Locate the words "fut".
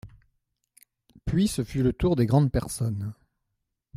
1.63-1.83